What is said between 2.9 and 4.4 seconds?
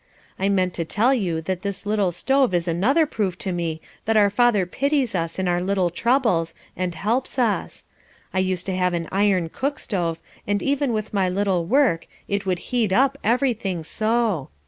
proof to me that our